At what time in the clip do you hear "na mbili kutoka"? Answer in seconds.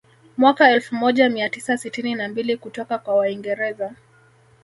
2.15-2.97